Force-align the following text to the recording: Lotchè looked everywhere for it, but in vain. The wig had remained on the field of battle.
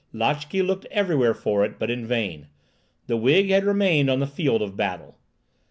Lotchè 0.15 0.65
looked 0.65 0.87
everywhere 0.89 1.35
for 1.35 1.63
it, 1.63 1.77
but 1.77 1.91
in 1.91 2.07
vain. 2.07 2.47
The 3.05 3.17
wig 3.17 3.51
had 3.51 3.63
remained 3.65 4.09
on 4.09 4.19
the 4.19 4.25
field 4.25 4.63
of 4.63 4.75
battle. 4.75 5.19